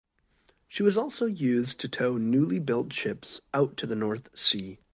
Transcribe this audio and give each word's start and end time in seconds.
She 0.67 0.81
was 0.81 0.97
also 0.97 1.27
used 1.27 1.79
to 1.81 1.87
tow 1.87 2.17
newly 2.17 2.57
built 2.57 2.91
ships 2.91 3.41
out 3.53 3.77
to 3.77 3.85
the 3.85 3.95
North 3.95 4.35
Sea. 4.35 4.79